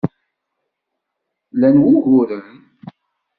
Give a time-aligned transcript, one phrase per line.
[1.59, 2.47] Lan uguren?